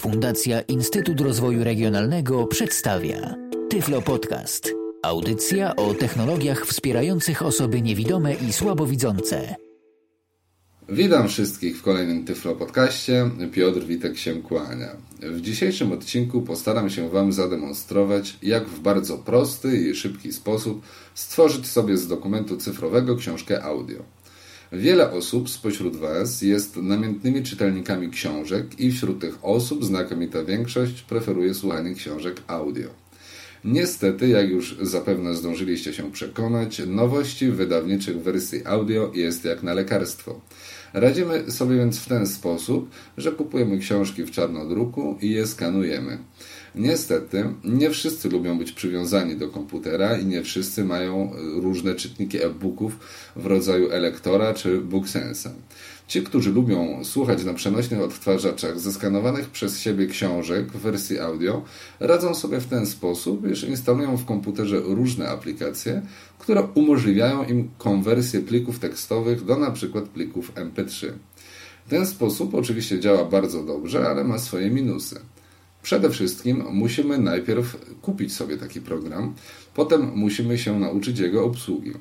Fundacja 0.00 0.60
Instytut 0.60 1.20
Rozwoju 1.20 1.64
Regionalnego 1.64 2.46
przedstawia 2.46 3.34
Tyflo 3.70 4.02
Podcast. 4.02 4.72
Audycja 5.02 5.76
o 5.76 5.94
technologiach 5.94 6.66
wspierających 6.66 7.42
osoby 7.42 7.82
niewidome 7.82 8.34
i 8.34 8.52
słabowidzące. 8.52 9.54
Witam 10.88 11.28
wszystkich 11.28 11.78
w 11.78 11.82
kolejnym 11.82 12.24
Tyflo 12.24 12.54
Podcaście. 12.54 13.30
Piotr 13.52 13.80
Witek 13.80 14.18
się 14.18 14.42
kłania. 14.42 14.96
W 15.22 15.40
dzisiejszym 15.40 15.92
odcinku 15.92 16.42
postaram 16.42 16.90
się 16.90 17.10
Wam 17.10 17.32
zademonstrować, 17.32 18.38
jak 18.42 18.68
w 18.68 18.80
bardzo 18.80 19.18
prosty 19.18 19.76
i 19.76 19.94
szybki 19.94 20.32
sposób 20.32 20.82
stworzyć 21.14 21.66
sobie 21.66 21.96
z 21.96 22.08
dokumentu 22.08 22.56
cyfrowego 22.56 23.16
książkę 23.16 23.62
audio. 23.62 24.02
Wiele 24.72 25.10
osób 25.10 25.50
spośród 25.50 25.96
Was 25.96 26.42
jest 26.42 26.76
namiętnymi 26.76 27.42
czytelnikami 27.42 28.10
książek 28.10 28.80
i 28.80 28.92
wśród 28.92 29.20
tych 29.20 29.44
osób 29.44 29.84
znakomita 29.84 30.44
większość 30.44 31.02
preferuje 31.02 31.54
słuchanie 31.54 31.94
książek 31.94 32.42
audio. 32.46 32.88
Niestety, 33.64 34.28
jak 34.28 34.50
już 34.50 34.76
zapewne 34.80 35.34
zdążyliście 35.34 35.92
się 35.92 36.12
przekonać, 36.12 36.82
nowości 36.86 37.50
wydawniczych 37.50 38.22
wersji 38.22 38.66
audio 38.66 39.12
jest 39.14 39.44
jak 39.44 39.62
na 39.62 39.74
lekarstwo. 39.74 40.40
Radzimy 40.92 41.50
sobie 41.50 41.76
więc 41.76 41.98
w 41.98 42.08
ten 42.08 42.26
sposób, 42.26 42.90
że 43.16 43.32
kupujemy 43.32 43.78
książki 43.78 44.24
w 44.24 44.30
czarnodruku 44.30 45.18
i 45.20 45.30
je 45.30 45.46
skanujemy. 45.46 46.18
Niestety, 46.74 47.54
nie 47.64 47.90
wszyscy 47.90 48.28
lubią 48.28 48.58
być 48.58 48.72
przywiązani 48.72 49.36
do 49.36 49.48
komputera 49.48 50.16
i 50.16 50.26
nie 50.26 50.42
wszyscy 50.42 50.84
mają 50.84 51.32
różne 51.54 51.94
czytniki 51.94 52.44
e-booków 52.44 52.98
w 53.36 53.46
rodzaju 53.46 53.90
Elektora 53.90 54.54
czy 54.54 54.80
Booksensa. 54.80 55.52
Ci, 56.08 56.22
którzy 56.22 56.52
lubią 56.52 57.04
słuchać 57.04 57.44
na 57.44 57.54
przenośnych 57.54 58.00
odtwarzaczach 58.00 58.80
zeskanowanych 58.80 59.48
przez 59.48 59.80
siebie 59.80 60.06
książek 60.06 60.66
w 60.66 60.76
wersji 60.76 61.18
audio, 61.18 61.62
radzą 62.00 62.34
sobie 62.34 62.60
w 62.60 62.66
ten 62.66 62.86
sposób, 62.86 63.50
iż 63.50 63.64
instalują 63.64 64.16
w 64.16 64.24
komputerze 64.24 64.80
różne 64.80 65.28
aplikacje, 65.28 66.02
które 66.38 66.68
umożliwiają 66.74 67.44
im 67.44 67.70
konwersję 67.78 68.40
plików 68.40 68.78
tekstowych 68.78 69.44
do 69.44 69.56
np. 69.56 70.02
plików 70.14 70.54
MP3. 70.54 71.12
Ten 71.88 72.06
sposób 72.06 72.54
oczywiście 72.54 73.00
działa 73.00 73.24
bardzo 73.24 73.62
dobrze, 73.62 74.08
ale 74.08 74.24
ma 74.24 74.38
swoje 74.38 74.70
minusy. 74.70 75.20
Przede 75.82 76.10
wszystkim 76.10 76.64
musimy 76.72 77.18
najpierw 77.18 77.76
kupić 78.02 78.34
sobie 78.34 78.56
taki 78.56 78.80
program, 78.80 79.34
potem 79.74 80.12
musimy 80.14 80.58
się 80.58 80.80
nauczyć 80.80 81.18
jego 81.18 81.44
obsługi. 81.44 81.92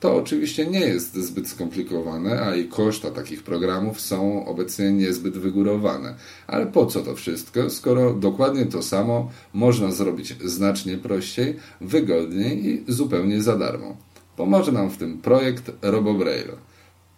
To 0.00 0.16
oczywiście 0.16 0.66
nie 0.66 0.80
jest 0.80 1.14
zbyt 1.14 1.48
skomplikowane, 1.48 2.40
a 2.40 2.56
i 2.56 2.68
koszta 2.68 3.10
takich 3.10 3.42
programów 3.42 4.00
są 4.00 4.46
obecnie 4.46 4.92
niezbyt 4.92 5.38
wygórowane. 5.38 6.14
Ale 6.46 6.66
po 6.66 6.86
co 6.86 7.00
to 7.02 7.14
wszystko, 7.14 7.70
skoro 7.70 8.14
dokładnie 8.14 8.66
to 8.66 8.82
samo 8.82 9.30
można 9.52 9.92
zrobić 9.92 10.36
znacznie 10.44 10.98
prościej, 10.98 11.56
wygodniej 11.80 12.66
i 12.66 12.84
zupełnie 12.88 13.42
za 13.42 13.58
darmo? 13.58 13.96
Pomoże 14.36 14.72
nam 14.72 14.90
w 14.90 14.96
tym 14.96 15.18
projekt 15.18 15.72
RoboBraille. 15.82 16.56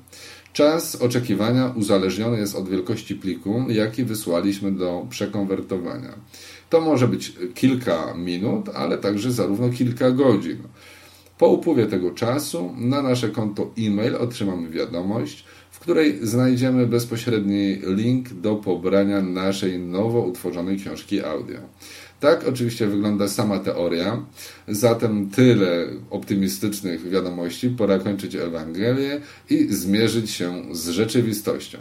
Czas 0.52 0.96
oczekiwania 0.96 1.72
uzależniony 1.76 2.38
jest 2.38 2.54
od 2.54 2.68
wielkości 2.68 3.14
pliku, 3.14 3.64
jaki 3.68 4.04
wysłaliśmy 4.04 4.72
do 4.72 5.06
przekonwertowania. 5.10 6.14
To 6.70 6.80
może 6.80 7.08
być 7.08 7.32
kilka 7.54 8.14
minut, 8.14 8.68
ale 8.74 8.98
także 8.98 9.32
zarówno 9.32 9.70
kilka 9.70 10.10
godzin. 10.10 10.58
Po 11.38 11.48
upływie 11.48 11.86
tego 11.86 12.10
czasu 12.10 12.72
na 12.76 13.02
nasze 13.02 13.28
konto 13.28 13.70
e-mail 13.78 14.16
otrzymamy 14.16 14.68
wiadomość, 14.68 15.44
w 15.70 15.78
której 15.78 16.18
znajdziemy 16.22 16.86
bezpośredni 16.86 17.78
link 17.82 18.28
do 18.28 18.56
pobrania 18.56 19.22
naszej 19.22 19.78
nowo 19.78 20.20
utworzonej 20.20 20.76
książki 20.76 21.24
audio. 21.24 21.58
Tak 22.20 22.48
oczywiście 22.48 22.86
wygląda 22.86 23.28
sama 23.28 23.58
teoria, 23.58 24.22
zatem 24.68 25.30
tyle 25.30 25.86
optymistycznych 26.10 27.08
wiadomości, 27.08 27.68
pora 27.70 27.98
kończyć 27.98 28.34
Ewangelię 28.34 29.20
i 29.50 29.66
zmierzyć 29.70 30.30
się 30.30 30.62
z 30.72 30.88
rzeczywistością. 30.88 31.78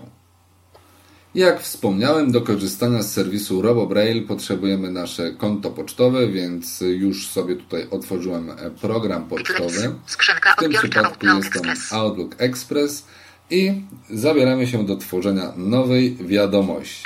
Jak 1.35 1.61
wspomniałem, 1.61 2.31
do 2.31 2.41
korzystania 2.41 3.03
z 3.03 3.13
serwisu 3.13 3.61
RoboBraille 3.61 4.21
potrzebujemy 4.21 4.91
nasze 4.91 5.31
konto 5.31 5.71
pocztowe, 5.71 6.27
więc 6.27 6.81
już 6.81 7.27
sobie 7.27 7.55
tutaj 7.55 7.87
otworzyłem 7.91 8.51
program 8.81 9.27
pocztowy. 9.27 9.95
W 10.07 10.17
tym 10.59 10.71
przypadku 10.71 11.25
jest 11.25 11.53
to 11.53 11.61
Outlook 11.95 12.35
Express 12.37 13.05
i 13.49 13.81
zabieramy 14.09 14.67
się 14.67 14.85
do 14.85 14.97
tworzenia 14.97 15.53
nowej 15.57 16.15
wiadomości. 16.15 17.03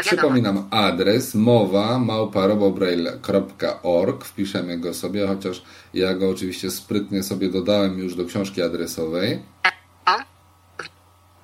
Przypominam 0.00 0.68
adres 0.70 1.34
mowa 1.34 1.98
małparobobraille.org. 1.98 4.24
Wpiszemy 4.24 4.78
go 4.78 4.94
sobie, 4.94 5.26
chociaż 5.26 5.62
ja 5.94 6.14
go 6.14 6.30
oczywiście 6.30 6.70
sprytnie 6.70 7.22
sobie 7.22 7.48
dodałem 7.48 7.98
już 7.98 8.14
do 8.14 8.24
książki 8.24 8.62
adresowej. 8.62 9.42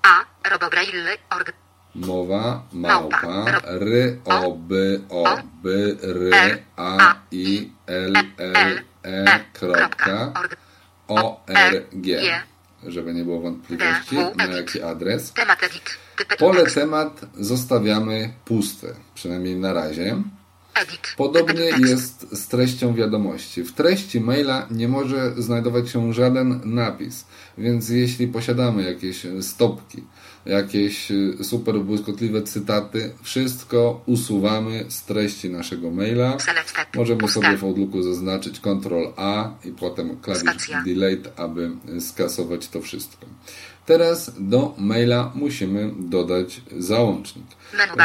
A 0.03 0.25
robobraille.org 0.51 1.62
mowa 1.95 2.63
małpa. 2.73 3.45
ry 3.65 4.19
o 4.25 4.53
by 4.53 5.01
o 5.09 5.25
by 5.63 5.97
ry 6.03 6.59
a 6.77 7.15
i 7.31 7.71
l 7.87 8.15
l 8.39 8.81
e 9.03 9.41
kropka 9.53 10.33
o 11.09 11.45
r 11.47 11.83
g. 11.93 12.21
Żeby 12.87 13.15
nie 13.15 13.25
było 13.25 13.41
wątpliwości 13.41 14.17
na 14.37 14.45
jaki 14.45 14.83
adres? 14.83 15.33
Pole 16.39 16.67
temat 16.67 17.21
zostawiamy 17.35 18.33
puste 18.45 18.95
przynajmniej 19.15 19.57
na 19.57 19.73
razie 19.73 20.23
Edit. 20.75 21.15
Podobnie 21.17 21.71
tekst. 21.71 21.81
jest 21.81 22.37
z 22.37 22.49
treścią 22.49 22.95
wiadomości. 22.95 23.65
W 23.65 23.73
treści 23.73 24.21
maila 24.21 24.67
nie 24.71 24.89
może 24.89 25.33
znajdować 25.37 25.91
się 25.91 26.15
żaden 26.15 26.61
napis, 26.65 27.25
więc 27.59 27.89
jeśli 27.89 28.29
posiadamy 28.29 28.83
jakieś 28.83 29.27
stopki, 29.41 30.03
jakieś 30.47 31.11
y, 31.11 31.37
super 31.43 31.81
błyskotliwe 31.81 32.43
cytaty, 32.43 33.15
wszystko 33.23 34.03
usuwamy 34.07 34.85
z 34.89 35.03
treści 35.03 35.51
naszego 35.51 35.91
maila. 35.91 36.37
Możemy 36.95 37.29
sobie 37.29 37.57
w 37.57 37.65
Outlooku 37.65 38.03
zaznaczyć 38.03 38.61
Ctrl 38.61 39.07
A 39.17 39.51
i 39.65 39.71
potem 39.71 40.21
klawisz. 40.21 40.71
Delete, 40.87 41.31
aby 41.37 41.71
skasować 42.01 42.69
to 42.69 42.81
wszystko. 42.81 43.27
Teraz 43.87 44.33
do 44.39 44.75
maila 44.79 45.33
musimy 45.35 45.93
dodać 45.99 46.61
załącznik. 46.79 47.47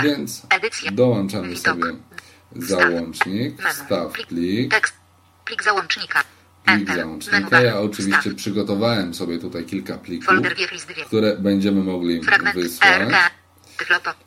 Więc 0.03 0.41
dołączamy 0.91 1.57
sobie 1.57 1.83
załącznik, 2.63 3.57
Menu. 3.57 3.73
wstaw 3.73 4.13
plik. 4.27 4.91
Plik 5.45 5.63
załącznika. 5.63 6.23
plik 6.65 6.93
załącznika. 6.95 7.61
Ja 7.61 7.79
oczywiście 7.79 8.33
przygotowałem 8.35 9.13
sobie 9.13 9.39
tutaj 9.39 9.65
kilka 9.65 9.97
plików, 9.97 10.35
które 11.07 11.37
będziemy 11.37 11.83
mogli 11.83 12.21
wysłać. 12.53 13.09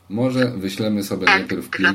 Może 0.09 0.45
wyślemy 0.47 1.03
sobie 1.03 1.27
najpierw 1.27 1.69
plik 1.69 1.89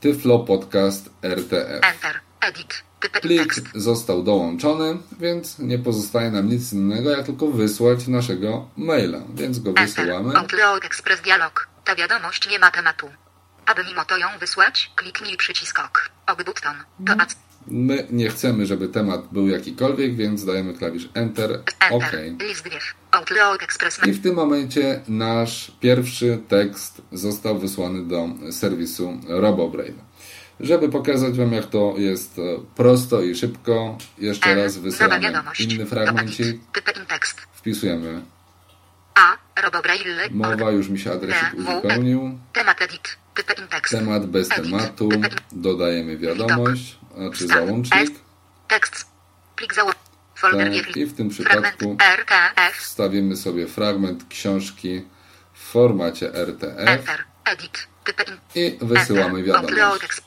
Tyflo 0.00 0.38
podcast. 0.38 1.10
RTF. 1.22 1.84
Enter. 1.84 2.20
Edit. 2.40 2.82
Typ 3.00 3.20
Plik 3.20 3.54
został 3.74 4.22
dołączony, 4.22 4.98
więc 5.20 5.58
nie 5.58 5.78
pozostaje 5.78 6.30
nam 6.30 6.48
nic 6.48 6.72
innego, 6.72 7.10
jak 7.10 7.26
tylko 7.26 7.46
wysłać 7.46 8.06
naszego 8.06 8.68
maila. 8.76 9.18
Więc 9.34 9.58
go 9.58 9.72
wysyłamy. 9.72 10.36
Outlook 10.36 10.84
Express 10.84 11.20
Dialog. 11.20 11.68
Ta 11.84 11.94
wiadomość 11.94 12.50
nie 12.50 12.58
ma 12.58 12.70
tematu. 12.70 13.08
Aby 13.68 13.84
mimo 13.84 14.04
to 14.04 14.18
ją 14.18 14.28
wysłać, 14.40 14.90
kliknij 14.96 15.36
przycisk 15.36 15.78
OK. 15.78 16.10
OK 16.26 16.44
button. 16.44 16.74
To 17.06 17.12
Mhm. 17.12 17.20
ac. 17.20 17.36
My 17.66 18.06
nie 18.10 18.28
chcemy, 18.30 18.66
żeby 18.66 18.88
temat 18.88 19.28
był 19.32 19.48
jakikolwiek, 19.48 20.16
więc 20.16 20.44
dajemy 20.44 20.74
klawisz 20.74 21.08
Enter. 21.14 21.62
OK. 21.90 22.12
I 24.06 24.12
w 24.12 24.22
tym 24.22 24.34
momencie 24.34 25.00
nasz 25.08 25.72
pierwszy 25.80 26.38
tekst 26.48 27.02
został 27.12 27.58
wysłany 27.58 28.02
do 28.04 28.28
serwisu 28.52 29.20
RoboBrain. 29.28 29.94
Żeby 30.60 30.88
pokazać 30.88 31.38
Wam, 31.38 31.52
jak 31.52 31.66
to 31.66 31.94
jest 31.96 32.38
e, 32.38 32.42
prosto 32.76 33.22
i 33.22 33.34
szybko, 33.34 33.98
jeszcze 34.18 34.54
raz 34.54 34.78
wysyłamy 34.78 35.32
inny 35.58 35.86
fragmencik. 35.86 36.60
Wpisujemy 37.52 38.22
A. 39.14 39.36
Robobraille. 39.62 40.28
Mowa, 40.30 40.70
już 40.70 40.88
mi 40.88 40.98
się 40.98 41.12
adresik 41.12 41.56
D. 41.56 41.62
W. 41.62 41.68
uzupełnił. 41.68 42.38
Temat 42.52 42.82
edit. 42.82 43.16
Temat 43.90 44.26
bez 44.26 44.48
tematu. 44.48 45.08
Dodajemy 45.52 46.16
wiadomość, 46.16 46.98
znaczy 47.16 47.44
Wstaw. 47.44 47.58
załącznik. 47.58 48.10
Tekst. 48.68 49.06
Plik 49.56 49.74
załącznik. 49.74 50.08
Tak, 50.40 50.96
i 50.96 51.06
w 51.06 51.16
tym 51.16 51.28
przypadku 51.28 51.96
wstawimy 52.72 53.36
sobie 53.36 53.66
fragment 53.66 54.28
książki 54.28 55.04
w 55.52 55.58
formacie 55.58 56.34
RTF 56.34 57.16
i 58.54 58.78
wysyłamy 58.80 59.42
wiadomość. 59.42 60.22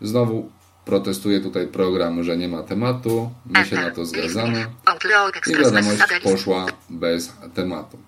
Znowu 0.00 0.52
protestuje 0.84 1.40
tutaj 1.40 1.66
program, 1.66 2.24
że 2.24 2.36
nie 2.36 2.48
ma 2.48 2.62
tematu. 2.62 3.30
My 3.46 3.64
się 3.64 3.76
na 3.76 3.90
to 3.90 4.06
zgadzamy. 4.06 4.66
I 5.46 5.56
wiadomość 5.56 6.02
poszła 6.22 6.66
bez 6.90 7.32
tematu. 7.54 7.98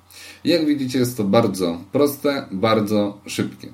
Jak 0.49 0.67
widzicie, 0.67 0.99
jest 0.99 1.17
to 1.17 1.25
bardzo 1.25 1.79
proste, 1.93 2.47
bardzo 2.53 3.21
szybkie. 3.27 3.69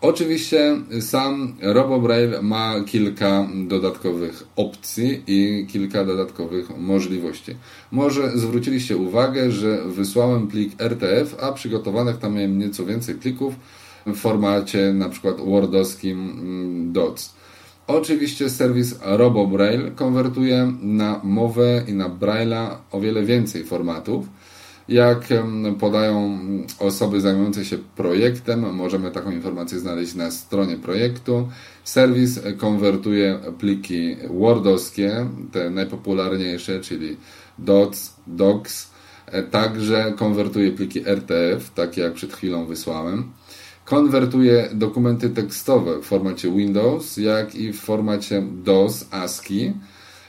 Oczywiście 0.00 0.76
sam 1.00 1.54
RoboBraille 1.60 2.42
ma 2.42 2.80
kilka 2.86 3.48
dodatkowych 3.68 4.46
opcji 4.56 5.22
i 5.26 5.66
kilka 5.66 6.04
dodatkowych 6.04 6.78
możliwości. 6.78 7.56
Może 7.90 8.38
zwróciliście 8.38 8.96
uwagę, 8.96 9.50
że 9.50 9.84
wysłałem 9.86 10.48
plik 10.48 10.82
RTF, 10.82 11.36
a 11.42 11.52
przygotowanych 11.52 12.18
tam 12.18 12.34
miałem 12.34 12.58
nieco 12.58 12.86
więcej 12.86 13.14
plików 13.14 13.54
w 14.06 14.16
formacie 14.16 14.92
na 14.92 15.08
przykład 15.08 15.36
wordowskim 15.40 16.30
mm, 16.30 16.92
DOTS. 16.92 17.34
Oczywiście 17.86 18.50
serwis 18.50 18.94
RoboBraille 19.02 19.90
konwertuje 19.90 20.72
na 20.82 21.20
mowę 21.24 21.84
i 21.88 21.92
na 21.92 22.08
Braille'a 22.08 22.76
o 22.92 23.00
wiele 23.00 23.24
więcej 23.24 23.64
formatów. 23.64 24.26
Jak 24.88 25.28
podają 25.80 26.38
osoby 26.78 27.20
zajmujące 27.20 27.64
się 27.64 27.78
projektem, 27.96 28.74
możemy 28.74 29.10
taką 29.10 29.30
informację 29.30 29.78
znaleźć 29.78 30.14
na 30.14 30.30
stronie 30.30 30.76
projektu. 30.76 31.48
Serwis 31.84 32.40
konwertuje 32.58 33.38
pliki 33.58 34.16
wordowskie, 34.30 35.26
te 35.52 35.70
najpopularniejsze, 35.70 36.80
czyli 36.80 37.16
DOTS, 37.58 38.14
DOCS, 38.26 38.90
e, 39.26 39.42
także 39.42 40.12
konwertuje 40.16 40.72
pliki 40.72 41.08
RTF, 41.08 41.70
takie 41.74 42.00
jak 42.00 42.12
przed 42.12 42.32
chwilą 42.32 42.66
wysłałem. 42.66 43.32
Konwertuje 43.84 44.68
dokumenty 44.72 45.30
tekstowe 45.30 45.98
w 45.98 46.04
formacie 46.04 46.52
Windows, 46.52 47.16
jak 47.16 47.54
i 47.54 47.72
w 47.72 47.80
formacie 47.80 48.42
DOS, 48.64 49.06
ASCII. 49.10 49.72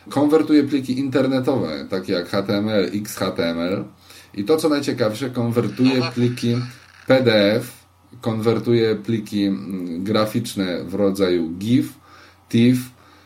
Konwertuje 0.09 0.63
pliki 0.63 0.99
internetowe, 0.99 1.85
takie 1.89 2.13
jak 2.13 2.29
HTML, 2.29 2.89
XHTML. 2.93 3.83
I 4.33 4.43
to, 4.43 4.57
co 4.57 4.69
najciekawsze, 4.69 5.29
konwertuje 5.29 6.01
pliki 6.13 6.55
PDF, 7.07 7.85
konwertuje 8.21 8.95
pliki 8.95 9.43
mm, 9.43 10.03
graficzne 10.03 10.83
w 10.83 10.93
rodzaju 10.93 11.49
GIF, 11.49 11.93
TIFF 12.49 12.79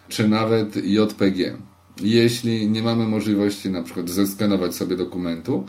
czy 0.08 0.28
nawet 0.28 0.76
JPG. 0.76 1.58
Jeśli 2.02 2.70
nie 2.70 2.84
mamy 2.84 3.08
możliwości 3.08 3.70
na 3.70 3.84
przykład 3.84 4.10
zeskanować 4.10 4.76
sobie 4.76 4.96
dokumentu, 4.98 5.66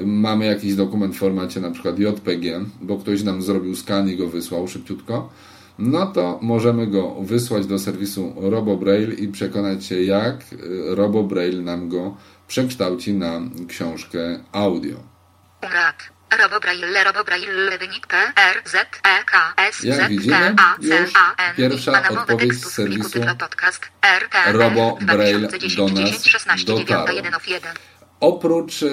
mamy 0.00 0.46
jakiś 0.46 0.74
dokument 0.74 1.14
w 1.14 1.18
formacie 1.18 1.60
na 1.60 1.70
przykład 1.70 1.98
JPG, 1.98 2.60
bo 2.82 2.98
ktoś 2.98 3.22
nam 3.22 3.42
zrobił 3.42 3.76
skan 3.76 4.10
i 4.10 4.16
go 4.16 4.28
wysłał 4.28 4.68
szybciutko, 4.68 5.30
no 5.78 6.06
to 6.06 6.38
możemy 6.42 6.86
go 6.86 7.14
wysłać 7.20 7.66
do 7.66 7.78
serwisu 7.78 8.34
RoboBraille 8.36 9.14
i 9.14 9.28
przekonać 9.28 9.84
się, 9.84 10.02
jak 10.02 10.34
y, 10.52 10.94
RoboBraille 10.94 11.62
nam 11.62 11.88
go 11.88 12.16
przekształci 12.48 13.14
na 13.14 13.40
książkę 13.68 14.44
audio. 14.52 14.96
Urat. 15.62 16.14
Robobraille, 16.42 17.04
robobraille, 17.04 17.78
wynik 17.78 18.06
P, 18.06 18.16
R, 18.36 18.62
Z, 18.64 18.74
E, 18.74 19.24
K, 19.24 19.54
S, 19.56 19.82
Jak 19.84 20.12
Z, 20.12 20.30
K, 20.30 20.54
A, 20.58 20.78
C, 20.82 21.00
już 21.00 21.10
A, 21.14 21.42
N, 21.50 21.56
pierwsza 21.56 22.08
odpowiedź 22.08 22.54
z 22.54 22.72
serwisu 22.72 23.18
RoboBraille 24.46 25.38
2010, 25.38 25.76
do 25.76 26.00
nas 26.00 26.10
10, 26.10 26.30
16, 26.30 26.66
9, 26.66 26.88
dotarła. 26.88 27.12
1 27.12 27.34
of 27.34 27.48
1. 27.48 27.74
Oprócz 28.20 28.82
e, 28.82 28.88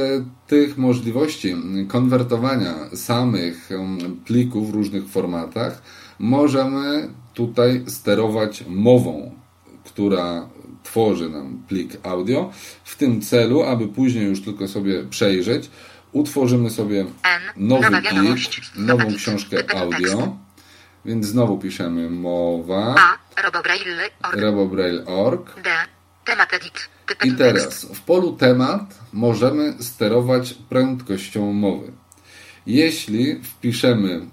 tych 0.48 0.78
możliwości 0.78 1.56
konwertowania 1.88 2.74
samych 2.96 3.72
m, 3.72 4.22
plików 4.26 4.72
w 4.72 4.74
różnych 4.74 5.10
formatach, 5.10 5.82
możemy 6.22 7.10
tutaj 7.34 7.84
sterować 7.88 8.64
mową, 8.68 9.36
która 9.84 10.50
tworzy 10.84 11.30
nam 11.30 11.64
plik 11.68 11.98
audio. 12.04 12.52
W 12.84 12.96
tym 12.96 13.22
celu, 13.22 13.64
aby 13.64 13.88
później 13.88 14.26
już 14.26 14.42
tylko 14.42 14.68
sobie 14.68 15.04
przejrzeć, 15.04 15.70
utworzymy 16.12 16.70
sobie 16.70 17.06
nowy 17.58 17.88
plik, 18.02 18.50
nową 18.76 19.16
książkę 19.16 19.58
audio. 19.76 20.38
Więc 21.06 21.26
znowu 21.26 21.58
piszemy 21.58 22.10
mowa, 22.10 22.96
A. 22.98 23.18
Robobraille.org. 24.34 25.62
D. 25.64 25.70
Temat 26.26 26.54
edit. 26.54 26.90
I 27.24 27.32
teraz 27.32 27.86
w 27.86 28.02
polu 28.02 28.34
temat 28.34 29.00
możemy 29.14 29.74
sterować 29.80 30.54
prędkością 30.54 31.54
mowy. 31.54 31.92
Jeśli 32.66 33.44
wpiszemy 33.44 34.28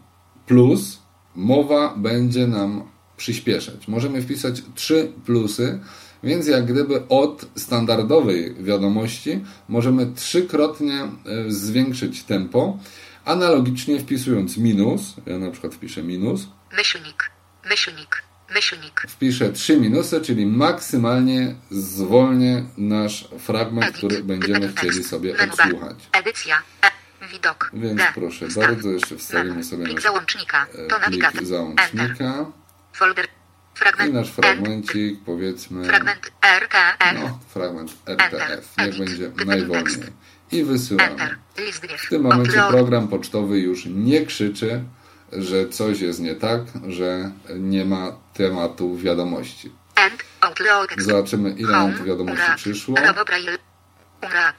plus, 0.47 0.99
mowa 1.39 1.95
będzie 1.97 2.47
nam 2.47 2.83
przyspieszać. 3.17 3.89
Możemy 3.89 4.23
wpisać 4.23 4.63
trzy 4.75 5.13
plusy, 5.27 5.81
więc 6.23 6.47
jak 6.47 6.65
gdyby 6.67 7.09
od 7.09 7.47
standardowej 7.57 8.55
wiadomości 8.61 9.41
możemy 9.69 10.07
trzykrotnie 10.07 10.95
e, 11.03 11.09
zwiększyć 11.49 12.23
tempo. 12.23 12.79
Analogicznie 13.25 14.01
wpisując 14.01 14.57
minus, 14.57 15.15
ja 15.27 15.39
na 15.39 15.51
przykład 15.51 15.75
wpiszę 15.75 16.03
minus, 16.03 16.47
Myślnik. 16.77 17.31
Myślnik. 17.71 18.23
Myślnik. 18.55 19.01
wpiszę 19.09 19.53
trzy 19.53 19.81
minusy, 19.81 20.21
czyli 20.21 20.47
maksymalnie 20.47 21.55
zwolnię 21.71 22.65
nasz 22.79 23.29
fragment, 23.39 23.97
który 23.97 24.25
będziemy 24.25 24.69
chcieli 24.69 25.05
sobie 25.05 25.35
odsłuchać. 25.35 25.97
Edycja. 26.13 26.63
Widok. 27.33 27.71
Więc 27.73 27.97
D. 27.99 28.05
proszę 28.15 28.49
Wstaw. 28.49 28.65
bardzo, 28.67 28.91
jeszcze 28.91 29.17
wstawimy 29.17 29.65
sobie 29.65 29.85
Plik 29.85 29.95
nasz 29.97 30.05
załącznika. 30.05 30.67
e, 30.75 30.87
To 30.87 30.97
Enter. 31.03 31.47
załącznika 31.47 32.47
Folder. 32.93 33.27
Fragment. 33.75 34.11
i 34.11 34.15
nasz 34.15 34.31
fragmencik, 34.31 35.21
powiedzmy, 35.27 35.85
Fragment 35.85 36.33
RKF. 36.61 37.15
no, 37.15 37.39
fragment 37.49 37.93
RTF, 38.07 38.75
niech 38.79 38.99
będzie 38.99 39.31
najwolniej. 39.47 39.97
I 40.53 40.65
wysyłamy. 40.65 41.37
W 41.99 42.09
tym 42.09 42.23
momencie 42.23 42.63
program 42.71 43.09
pocztowy 43.09 43.59
już 43.61 43.87
nie 43.87 44.27
krzyczy, 44.27 44.85
że 45.33 45.69
coś 45.69 46.01
jest 46.01 46.21
nie 46.21 46.35
tak, 46.35 46.61
że 46.89 47.31
nie 47.59 47.85
ma 47.85 48.13
tematu 48.35 48.97
wiadomości. 48.97 49.73
Zobaczymy, 50.99 51.51
ile 51.51 51.73
nam 51.73 51.95
tu 51.95 52.05
wiadomości 52.05 52.51
przyszło. 52.57 52.95
Urat. 54.23 54.57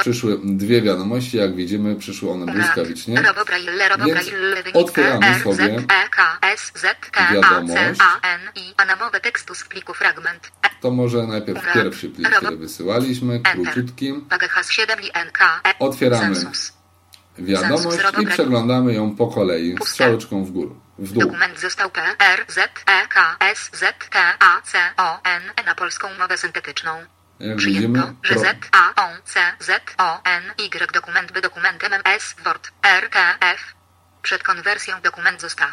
Przyszły 0.00 0.38
dwie 0.44 0.82
wiadomości, 0.82 1.36
jak 1.36 1.54
widzimy, 1.54 1.96
przyszły 1.96 2.30
one 2.30 2.52
błyskawicznie. 2.52 3.14
Wynik 4.64 4.76
otwieramy 4.76 5.40
sobie 5.42 5.76
wiadomość. 7.32 8.00
A, 8.00 8.28
N, 8.34 8.40
I. 8.54 8.74
Anamowe 8.76 9.20
tekstu 9.20 9.54
z 9.54 9.64
pliku 9.64 9.94
fragment. 9.94 10.50
E, 10.62 10.68
To 10.80 10.90
może 10.90 11.26
najpierw 11.26 11.72
pierwszy 11.72 12.10
plik, 12.10 12.28
który 12.30 12.56
wysyłaliśmy, 12.56 13.40
króciutki. 13.40 14.12
Wagę 14.30 14.48
has 14.48 14.70
7 14.70 15.00
i 15.00 15.06
NK. 15.06 15.38
E, 15.68 15.78
Otwieramy 15.78 16.34
wiadomość 17.38 17.98
i 18.20 18.26
przeglądamy 18.26 18.94
ją 18.94 19.16
po 19.16 19.26
kolei, 19.26 19.76
strzałeczką 19.84 20.44
w 20.44 20.50
górę, 20.50 20.74
w 20.98 21.12
dół. 21.12 21.22
Dokument 21.22 21.60
został 21.60 21.90
P, 21.90 22.00
R, 22.18 22.44
Z, 22.48 22.58
E, 22.58 23.06
K, 23.08 23.36
S, 23.40 23.70
Z, 23.72 24.08
K, 24.10 24.18
A, 24.40 24.62
C, 24.62 24.78
O, 24.96 25.22
N, 25.24 25.42
E 25.56 25.64
na 25.64 25.74
polską 25.74 26.08
mowę 26.18 26.38
syntetyczną. 26.38 26.90
Jak 27.40 27.58
widzimy, 27.60 27.98
Przyjęto, 27.98 28.12
że. 28.22 28.38
Z, 28.38 28.68
A, 28.72 29.02
O, 29.04 29.08
C, 29.24 29.40
Z, 29.58 29.94
O, 29.98 30.22
N, 30.24 30.42
Y 30.58 30.92
dokument 30.92 31.32
by 31.32 31.40
dokumentem 31.40 31.92
MS, 31.92 32.34
Word, 32.44 32.70
R, 32.82 33.10
K, 33.10 33.38
F. 33.40 33.74
Przed 34.22 34.42
konwersją 34.42 35.00
dokument 35.02 35.40
został. 35.40 35.68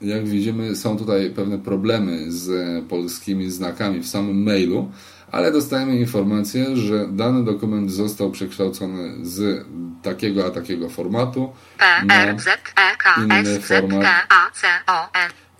jak 0.00 0.28
widzimy, 0.28 0.76
są 0.76 0.98
tutaj 0.98 1.30
pewne 1.30 1.58
problemy 1.58 2.32
z 2.32 2.48
polskimi 2.88 3.50
znakami 3.50 4.00
w 4.00 4.08
samym 4.08 4.42
mailu, 4.42 4.92
ale 5.32 5.52
dostajemy 5.52 5.96
informację, 5.96 6.76
że 6.76 7.08
dany 7.08 7.44
dokument 7.44 7.90
został 7.90 8.30
przekształcony 8.30 9.26
z 9.26 9.66
takiego 10.02 10.46
a 10.46 10.50
takiego 10.50 10.88
formatu 10.88 11.52
na 11.78 13.40
inny 13.40 13.60
format. 13.60 14.06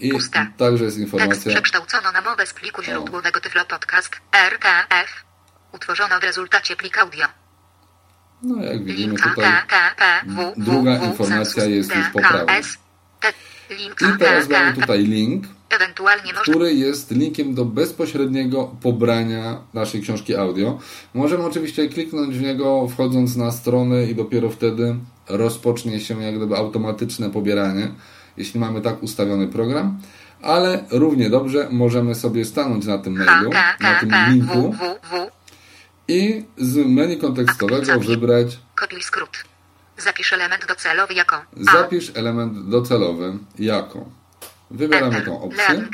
I 0.00 0.10
Puste. 0.10 0.46
także 0.56 0.84
jest 0.84 0.96
Tekst 0.96 1.12
informacja 1.12 1.52
przekształcono 1.52 2.12
na 2.12 2.20
mowę 2.20 2.46
z 2.46 2.52
pliku 2.52 2.82
źródłowego 2.82 3.40
Tyflo 3.40 3.64
Podcast, 3.64 4.10
RKF. 4.50 5.24
Utworzono 5.72 6.20
w 6.20 6.22
rezultacie 6.22 6.76
plik 6.76 6.98
audio. 6.98 7.26
No, 8.42 8.64
jak 8.64 8.84
widzimy 8.84 9.14
tutaj. 9.14 9.52
Druga 10.56 10.96
informacja 10.96 11.64
jest 11.64 11.96
już 11.96 12.08
poprawna. 12.12 12.58
I 13.70 14.18
teraz 14.18 14.48
mamy 14.48 14.72
tutaj 14.72 15.04
link, 15.04 15.44
który 16.42 16.74
jest 16.74 17.10
linkiem 17.10 17.54
do 17.54 17.64
bezpośredniego 17.64 18.76
pobrania 18.82 19.60
naszej 19.74 20.02
książki 20.02 20.36
audio. 20.36 20.78
Możemy 21.14 21.44
oczywiście 21.44 21.88
kliknąć 21.88 22.38
w 22.38 22.42
niego 22.42 22.88
wchodząc 22.88 23.36
na 23.36 23.50
stronę 23.50 24.04
i 24.04 24.14
dopiero 24.14 24.50
wtedy 24.50 24.96
rozpocznie 25.28 26.00
się 26.00 26.22
jak 26.22 26.36
gdyby 26.36 26.56
automatyczne 26.56 27.30
pobieranie, 27.30 27.88
jeśli 28.38 28.60
mamy 28.60 28.80
tak 28.80 29.02
ustawiony 29.02 29.48
program. 29.48 29.98
Ale 30.42 30.84
równie 30.90 31.30
dobrze 31.30 31.68
możemy 31.70 32.14
sobie 32.14 32.44
stanąć 32.44 32.86
na 32.86 32.98
tym 32.98 33.24
mailu, 33.24 33.50
na 33.80 34.00
tym 34.00 34.10
linku 34.30 34.74
i 36.08 36.44
z 36.56 36.76
menu 36.76 37.16
kontekstowego 37.16 38.00
wybrać 38.00 38.58
Kopiuj 38.74 39.02
skrót. 39.02 39.44
Zapisz 39.98 40.32
element 40.32 40.66
docelowy 40.68 41.14
jako 41.14 41.36
zapisz 41.56 42.12
element 42.14 42.68
docelowy 42.68 43.38
jako. 43.58 44.17
Wybieramy 44.70 45.22
tą 45.22 45.42
opcję. 45.42 45.88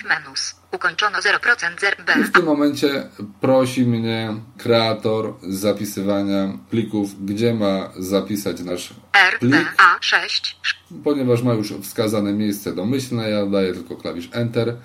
Ukończono 0.73 1.19
0% 1.19 1.81
zer 1.81 1.97
B. 2.07 2.15
I 2.21 2.25
w 2.25 2.33
tym 2.33 2.45
momencie 2.45 3.09
prosi 3.41 3.87
mnie 3.87 4.35
kreator 4.59 5.35
zapisywania 5.43 6.59
plików, 6.71 7.27
gdzie 7.27 7.55
ma 7.55 7.93
zapisać 7.99 8.61
nasz 8.61 8.95
plik. 9.41 9.75
A, 9.79 9.97
6. 10.01 10.61
Ponieważ 11.05 11.43
ma 11.43 11.55
już 11.55 11.73
wskazane 11.83 12.33
miejsce 12.33 12.75
domyślne, 12.75 13.31
ja 13.31 13.47
daję 13.47 13.73
tylko 13.73 13.97
klawisz 13.97 14.29
Enter 14.33 14.77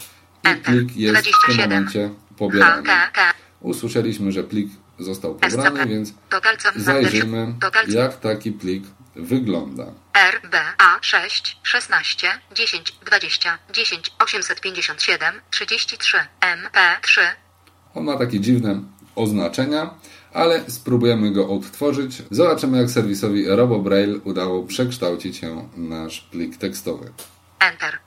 i 0.51 0.55
plik 0.55 0.97
jest 0.97 1.19
w 1.19 1.23
tym 1.23 1.55
27. 1.55 1.69
momencie 1.69 2.09
pobierany. 2.37 2.89
Usłyszeliśmy, 3.61 4.31
że 4.31 4.43
plik 4.43 4.69
został 4.99 5.35
pobrany, 5.35 5.85
więc 5.85 6.13
zajrzymy, 6.75 7.53
jak 7.87 8.19
taki 8.19 8.51
plik 8.51 8.83
wygląda. 9.21 9.85
R, 10.13 10.41
B, 10.51 10.61
A, 10.77 10.99
6, 11.01 11.57
16, 11.63 12.39
10, 12.55 12.91
20, 13.05 13.59
10, 13.73 14.11
857, 14.19 15.41
33, 15.51 16.17
M, 16.41 16.69
P, 16.73 16.97
3. 17.01 17.21
On 17.95 18.03
ma 18.03 18.17
takie 18.17 18.39
dziwne 18.39 18.81
oznaczenia, 19.15 19.93
ale 20.33 20.63
spróbujemy 20.69 21.31
go 21.31 21.49
odtworzyć. 21.49 22.15
Zobaczymy, 22.31 22.77
jak 22.77 22.89
serwisowi 22.89 23.47
RoboBraille 23.47 24.19
udało 24.23 24.63
przekształcić 24.63 25.37
się 25.37 25.69
nasz 25.75 26.21
plik 26.21 26.57
tekstowy. 26.57 27.13
Enter. 27.59 27.99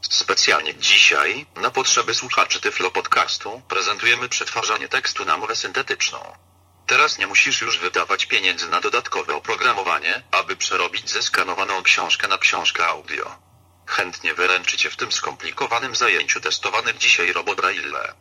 Specjalnie 0.00 0.74
dzisiaj, 0.74 1.46
na 1.62 1.70
potrzeby 1.70 2.14
słuchaczy 2.14 2.60
Tyflo 2.60 2.90
Podcastu, 2.90 3.62
prezentujemy 3.68 4.28
przetwarzanie 4.28 4.88
tekstu 4.88 5.24
na 5.24 5.36
mowę 5.36 5.56
syntetyczną. 5.56 6.18
Teraz 6.90 7.18
nie 7.18 7.26
musisz 7.26 7.60
już 7.62 7.78
wydawać 7.78 8.26
pieniędzy 8.26 8.70
na 8.70 8.80
dodatkowe 8.80 9.34
oprogramowanie, 9.34 10.22
aby 10.30 10.56
przerobić 10.56 11.10
zeskanowaną 11.10 11.82
książkę 11.82 12.28
na 12.28 12.38
książkę 12.38 12.86
audio. 12.86 13.26
Chętnie 13.86 14.34
wyręczy 14.34 14.76
Cię 14.76 14.90
w 14.90 14.96
tym 14.96 15.12
skomplikowanym 15.12 15.94
zajęciu 15.94 16.40
testowanym 16.40 16.94
dzisiaj 16.98 17.32
RoboBraille. 17.32 18.14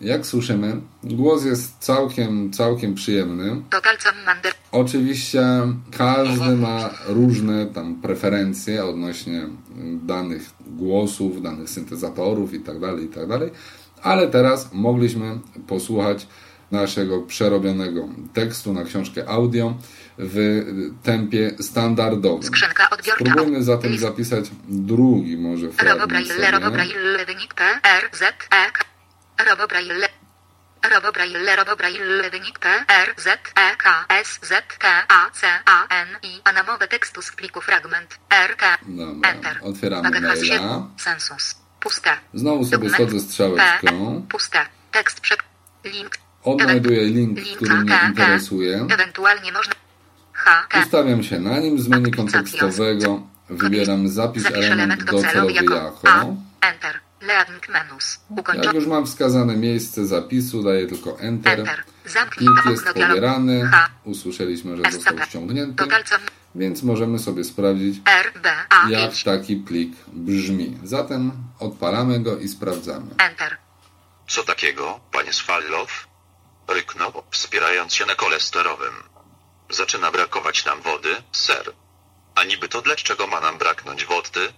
Jak 0.00 0.26
słyszymy, 0.26 0.80
głos 1.02 1.44
jest 1.44 1.78
całkiem, 1.78 2.52
całkiem 2.52 2.94
przyjemny. 2.94 3.62
Oczywiście 4.72 5.42
każdy 5.98 6.56
ma 6.56 6.90
różne 7.06 7.66
tam 7.66 8.02
preferencje 8.02 8.84
odnośnie 8.84 9.48
danych 10.02 10.42
głosów, 10.60 11.42
danych 11.42 11.70
syntezatorów 11.70 12.52
itd., 12.52 12.94
itd., 13.02 13.50
ale 14.02 14.28
teraz 14.28 14.72
mogliśmy 14.72 15.38
posłuchać 15.68 16.26
naszego 16.70 17.22
przerobionego 17.22 18.08
tekstu 18.34 18.72
na 18.72 18.84
książkę 18.84 19.28
audio 19.28 19.74
w 20.18 20.64
tempie 21.02 21.50
standardowym. 21.60 22.42
Skrzynka 22.42 22.90
odbiorcza. 22.90 23.24
Spróbujmy 23.24 23.62
zatem 23.62 23.98
zapisać 23.98 24.44
drugi 24.68 25.36
może 25.36 25.70
fragment 25.70 26.28
sobie. 26.28 26.50
Robobraille, 26.50 27.26
wynik 27.26 27.54
P, 27.54 27.64
R, 27.82 28.10
Z, 28.12 28.22
E. 28.54 29.44
Robobraille. 29.50 30.08
Robobraille, 30.94 31.56
Robobraille, 31.56 32.30
wynik 32.30 32.58
P, 32.58 32.68
R, 32.88 33.14
Z, 33.16 33.26
E, 33.56 33.76
K, 33.76 34.04
S, 34.08 34.38
Z, 34.42 34.76
K, 34.78 34.88
A, 35.08 35.30
C, 35.30 35.46
A, 35.66 35.86
N, 36.02 36.08
I. 36.22 36.40
Anamowe 36.44 36.88
tekstu 36.88 37.22
z 37.22 37.32
pliku 37.32 37.60
fragment. 37.60 38.18
R, 38.30 38.56
K. 38.56 38.78
Dobra, 38.88 39.30
Enter. 39.30 39.58
otwieramy 39.62 40.10
maila. 40.10 40.36
7. 40.36 40.60
Census. 41.04 41.56
Puste. 41.80 42.10
Znowu 42.34 42.64
sobie 42.64 42.88
Dokument. 42.88 42.94
schodzę 42.94 43.20
strzałeczką. 43.20 44.22
P, 44.22 44.26
puste. 44.28 44.66
Tekst 44.92 45.20
przed. 45.20 45.38
Link. 45.84 46.18
Odnajduję 46.46 47.04
link, 47.04 47.38
Link 47.38 47.56
który 47.56 47.74
mnie 47.74 47.90
K, 47.90 47.98
K. 48.00 48.08
interesuje. 48.08 48.86
Ewentualnie 48.90 49.52
można. 49.52 49.72
H, 50.32 50.66
K. 50.68 50.82
Ustawiam 50.82 51.22
się 51.22 51.40
na 51.40 51.58
nim 51.58 51.78
z 51.78 51.88
menu 51.88 52.10
kontekstowego. 52.10 53.22
Wybieram 53.50 54.08
Zapisz 54.08 54.50
element 54.52 55.04
docelowy 55.04 55.52
jako. 55.52 55.92
A. 56.08 56.24
Enter. 56.60 57.00
Learning 57.20 57.68
menus. 57.68 58.20
Jak 58.62 58.74
już 58.74 58.86
mam 58.86 59.06
wskazane 59.06 59.56
miejsce 59.56 60.06
zapisu, 60.06 60.62
daję 60.62 60.86
tylko 60.86 61.20
Enter. 61.20 61.60
Enter. 61.60 61.82
Zamknij 62.04 62.48
Plik 62.48 62.58
okno 62.58 62.70
jest 62.70 62.86
pobierany. 62.86 63.68
H. 63.72 63.88
Usłyszeliśmy, 64.04 64.76
że 64.76 64.92
został 64.92 65.18
ściągnięty. 65.18 65.84
Więc 66.54 66.82
możemy 66.82 67.18
sobie 67.18 67.44
sprawdzić, 67.44 68.00
R, 68.04 68.32
B, 68.42 68.52
A, 68.70 68.90
jak 68.90 69.10
5. 69.10 69.24
taki 69.24 69.56
plik 69.56 69.96
brzmi. 70.12 70.78
Zatem 70.84 71.32
odpalamy 71.58 72.20
go 72.20 72.38
i 72.38 72.48
sprawdzamy. 72.48 73.06
Enter. 73.18 73.56
Co 74.28 74.42
takiego, 74.42 75.00
panie 75.12 75.32
Swallow? 75.32 76.06
Ryknął, 76.68 77.24
wspierając 77.30 77.94
się 77.94 78.06
na 78.06 78.14
kole 78.14 78.40
sterowym. 78.40 79.02
Zaczyna 79.70 80.10
brakować 80.10 80.64
nam 80.64 80.82
wody, 80.82 81.22
ser. 81.32 81.72
A 82.34 82.44
niby 82.44 82.68
to 82.68 82.82
dlaczego 82.82 83.26
ma 83.26 83.40
nam 83.40 83.58
braknąć 83.58 84.04
wody? 84.04 84.52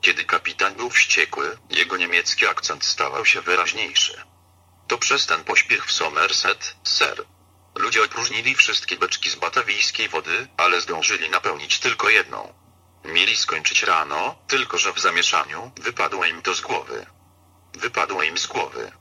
Kiedy 0.00 0.24
kapitan 0.24 0.74
był 0.74 0.90
wściekły, 0.90 1.58
jego 1.70 1.96
niemiecki 1.96 2.46
akcent 2.46 2.84
stawał 2.84 3.24
się 3.26 3.40
wyraźniejszy. 3.40 4.24
To 4.88 4.98
przez 4.98 5.26
ten 5.26 5.44
pośpiech 5.44 5.86
w 5.86 5.92
Somerset, 5.92 6.76
ser. 6.84 7.24
Ludzie 7.74 8.04
opróżnili 8.04 8.54
wszystkie 8.54 8.96
beczki 8.96 9.30
z 9.30 9.34
batawijskiej 9.34 10.08
wody, 10.08 10.48
ale 10.56 10.80
zdążyli 10.80 11.30
napełnić 11.30 11.80
tylko 11.80 12.08
jedną. 12.08 12.54
Mieli 13.04 13.36
skończyć 13.36 13.82
rano, 13.82 14.38
tylko 14.48 14.78
że 14.78 14.92
w 14.92 15.00
zamieszaniu 15.00 15.72
wypadło 15.76 16.24
im 16.24 16.42
to 16.42 16.54
z 16.54 16.60
głowy. 16.60 17.06
Wypadło 17.72 18.22
im 18.22 18.38
z 18.38 18.46
głowy. 18.46 18.92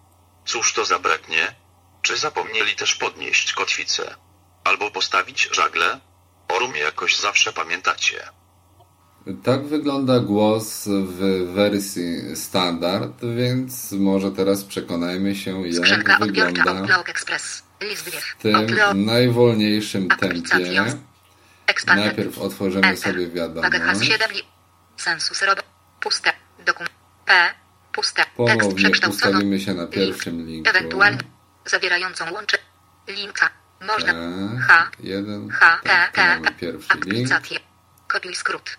Cóż 0.45 0.73
to 0.73 0.85
zabraknie? 0.85 1.55
Czy 2.01 2.17
zapomnieli 2.17 2.75
też 2.75 2.95
podnieść 2.95 3.53
kotwicę? 3.53 4.15
Albo 4.63 4.91
postawić 4.91 5.49
żagle? 5.51 5.99
O 6.47 6.59
rumie 6.59 6.79
jakoś 6.79 7.17
zawsze 7.17 7.53
pamiętacie. 7.53 8.23
Tak 9.43 9.65
wygląda 9.65 10.19
głos 10.19 10.87
w 10.87 11.45
wersji 11.53 12.35
standard, 12.35 13.25
więc 13.35 13.91
może 13.91 14.31
teraz 14.31 14.63
przekonajmy 14.63 15.35
się, 15.35 15.67
jak 15.67 15.75
Skrzynka 15.75 16.17
wygląda 16.17 16.87
w 17.95 18.41
tym 18.41 19.05
najwolniejszym 19.05 20.07
tempie. 20.07 20.85
Najpierw 21.87 22.37
otworzymy 22.39 22.97
sobie 22.97 23.27
wiadomość. 23.27 23.73
7 24.01 24.31
li. 24.31 24.41
Sensus 24.97 25.41
robo. 25.41 25.61
Puste. 25.99 26.33
Dokument. 26.65 26.91
P. 27.25 27.33
Puste. 27.91 28.23
Tekst 28.23 28.37
Ponownie 28.37 28.89
ustawimy 29.09 29.59
się 29.59 29.73
na 29.73 29.87
pierwszym 29.87 30.47
linku. 30.47 30.69
Ewentualnie. 30.69 31.40
Zawierającą 31.65 32.31
łącze. 32.33 32.57
Linka. 33.07 33.49
Można. 33.87 34.13
Tak, 34.13 34.61
H. 34.67 34.91
jeden. 34.99 35.49
H. 35.49 35.79
T. 35.83 35.89
Tak, 35.89 36.09
tu 36.11 36.15
T. 36.15 36.27
mamy 36.27 36.51
pierwszy 36.51 36.89
link. 36.93 37.03
Aktywizację. 37.03 37.59
Kopiuj 38.07 38.35
skrót. 38.35 38.77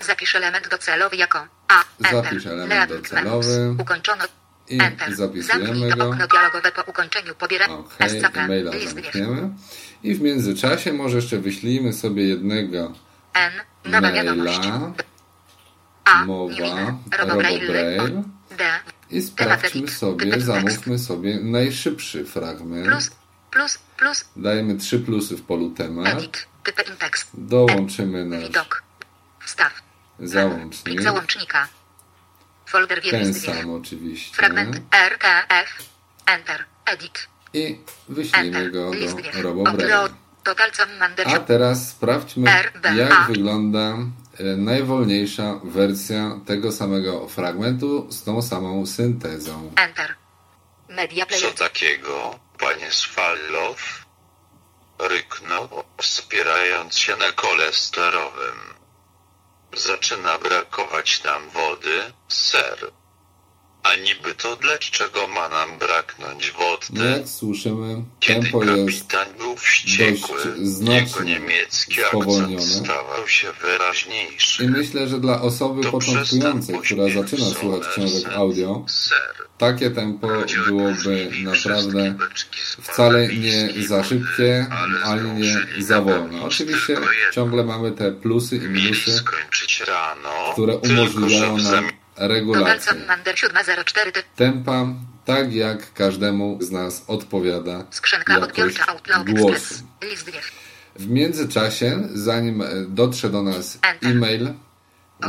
Zapisz 0.00 0.34
element 0.34 0.68
docelowy 0.68 1.16
jako 1.16 1.46
A. 1.68 1.84
Zapisz 2.10 2.46
element 2.46 2.90
docelowy. 2.92 3.76
Ukończono. 3.78 4.24
I 4.68 4.82
Enter. 4.82 5.14
zapisujemy 5.14 5.96
go. 5.96 6.08
okno 6.08 6.26
dialogowe 6.26 6.72
po 6.72 6.82
ukończeniu 6.82 7.34
pobierania. 7.34 7.74
Ok, 7.74 7.94
SCP. 8.08 8.40
e-maila 8.40 8.70
List 8.70 8.94
zamkniemy. 8.94 9.50
I 10.02 10.14
w 10.14 10.20
międzyczasie 10.20 10.92
może 10.92 11.16
jeszcze 11.16 11.38
wyślijmy 11.38 11.92
sobie 11.92 12.28
jednego 12.28 12.92
N. 13.34 13.52
Nowa 13.84 14.12
wiadomość. 14.12 14.58
maila, 14.58 14.92
A. 16.04 16.24
mowa, 16.24 16.54
Newline. 16.54 18.22
I 19.10 19.22
sprawdźmy 19.22 19.88
sobie, 19.88 20.40
zamówmy 20.40 20.98
sobie 20.98 21.40
najszybszy 21.40 22.24
fragment. 22.24 22.86
Plus. 22.86 23.10
Plus. 23.50 23.78
Plus. 23.96 24.24
Dajemy 24.36 24.76
trzy 24.76 24.98
plusy 24.98 25.36
w 25.36 25.42
polu 25.42 25.70
temat. 25.70 26.22
Dołączymy 27.34 28.24
nasz 28.24 28.42
Widok. 28.42 28.82
Wstaw. 29.40 29.72
załącznik. 30.20 31.02
Załącznika. 31.02 31.68
Folder 32.66 33.02
Ten 33.10 33.34
sam 33.34 33.70
oczywiście. 33.70 34.36
Fragment 34.36 34.76
R, 34.76 35.18
T, 35.18 35.28
F. 35.48 35.68
Enter. 36.26 36.64
Edit. 36.86 37.28
I 37.54 37.78
wyślijmy 38.08 38.70
go 38.70 38.90
do 40.44 40.54
Commander. 40.76 41.28
A 41.28 41.38
teraz 41.38 41.88
sprawdźmy, 41.88 42.50
jak 42.96 43.26
wygląda 43.26 43.78
e, 43.78 44.10
najwolniejsza 44.56 45.60
wersja 45.64 46.40
tego 46.46 46.72
samego 46.72 47.28
fragmentu 47.28 48.12
z 48.12 48.24
tą 48.24 48.42
samą 48.42 48.86
syntezą. 48.86 49.72
Enter. 49.76 50.14
Media 50.88 51.26
Co 51.26 51.50
takiego, 51.50 52.38
panie 52.58 52.90
Swallow? 52.90 54.06
Ryknął, 54.98 55.68
wspierając 55.96 56.98
się 56.98 57.16
na 57.16 57.32
kole 57.32 57.72
sterowym. 57.72 58.74
Zaczyna 59.76 60.38
brakować 60.38 61.24
nam 61.24 61.50
wody, 61.50 62.12
ser. 62.28 62.92
A 63.82 63.96
niby 63.96 64.34
to 64.34 64.56
dlaczego 64.56 65.26
ma 65.28 65.48
nam 65.48 65.78
braknąć 65.78 66.52
No 66.58 66.64
wody? 66.64 67.10
jak 67.18 67.28
słyszymy, 67.28 68.02
Kiedy 68.20 68.40
tempo 68.42 68.64
jest 68.64 69.00
kapitan 69.08 69.36
był 69.38 69.56
wściekły, 69.56 70.34
dość 70.34 70.44
jego 70.46 70.66
znacznie 70.66 71.24
niemiecki 71.24 71.94
spowolnione. 72.08 72.54
akcent 72.54 72.84
stawał 72.84 73.28
się 73.28 73.48
wyraźniejszy. 73.62 74.64
i 74.64 74.68
myślę, 74.68 75.08
że 75.08 75.20
dla 75.20 75.40
osoby 75.42 75.82
To 75.82 75.90
początkującej, 75.90 76.78
która 76.78 77.04
zaczyna 77.08 77.46
słuchać 77.46 77.82
książek 77.92 78.28
audio, 78.34 78.84
Ser. 78.88 79.46
takie 79.58 79.90
tempo 79.90 80.28
byłoby 80.66 81.30
naprawdę 81.44 82.14
wcale 82.82 83.28
nie 83.28 83.68
za 83.86 84.04
szybkie, 84.04 84.66
ani 85.04 85.30
nie 85.32 85.82
za 85.84 86.00
napełnić 86.00 86.42
Oczywiście 86.42 86.96
ciągle 87.32 87.64
mamy 87.64 87.92
te 87.92 88.12
plusy 88.12 88.56
i 88.56 88.60
minusy, 88.60 89.22
które 90.52 90.76
umożliwiają 90.76 91.58
nam 91.58 91.90
zamian 92.22 92.28
Total 92.28 92.28
regulację 92.28 92.92
Commander 92.92 93.38
704. 93.38 94.12
Ty. 94.12 94.22
tempa, 94.36 94.86
tak 95.24 95.52
jak 95.52 95.92
każdemu 95.92 96.58
z 96.60 96.70
nas 96.70 97.04
odpowiada 97.06 97.84
Skrzynka 97.90 98.38
jakość 98.38 98.80
głosu. 99.26 99.74
W 100.96 101.08
międzyczasie, 101.08 102.08
zanim 102.14 102.62
e, 102.62 102.66
dotrze 102.88 103.30
do 103.30 103.42
nas 103.42 103.78
e-mail 104.02 104.52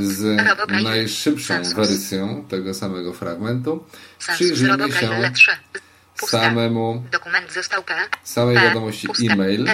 z 0.02 0.42
najszybszą 0.84 1.54
wersją 1.76 2.46
tego 2.50 2.74
samego 2.74 3.14
fragmentu, 3.14 3.86
przyjrzyjmy 4.20 4.92
się 4.92 5.32
3. 5.34 5.52
Puste. 6.18 6.38
samemu, 6.38 7.04
samej 8.24 8.56
wiadomości 8.56 9.08
e-mail. 9.30 9.68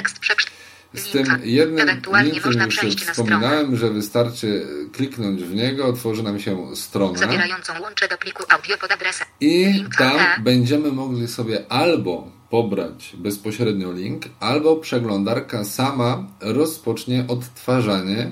Z 0.94 1.12
tym 1.12 1.26
jednym 1.44 1.80
Ewentualnie 1.80 2.32
linkiem 2.32 2.46
można 2.46 2.66
już 2.66 2.78
przejść 2.78 3.08
na 3.08 3.14
stronę 3.14 3.30
wspominałem, 3.30 3.76
że 3.76 3.90
wystarczy 3.90 4.68
kliknąć 4.92 5.44
w 5.44 5.56
niego, 5.56 5.86
otworzy 5.86 6.24
nam 6.24 6.40
się 6.40 6.76
strona 6.76 7.20
zawierającą 7.20 7.74
łącze 7.82 8.08
do 8.08 8.18
pliku 8.18 8.44
audio 8.50 8.78
pod 8.78 8.92
adresem. 8.92 9.28
i 9.42 9.66
Linka 9.66 9.98
tam 10.10 10.18
P. 10.18 10.42
będziemy 10.44 10.92
mogli 10.92 11.28
sobie 11.28 11.72
albo 11.72 12.32
pobrać 12.50 13.16
bezpośrednio 13.18 13.92
link, 13.92 14.24
albo 14.40 14.76
przeglądarka 14.76 15.64
sama 15.64 16.28
rozpocznie 16.42 17.26
odtwarzanie 17.28 18.32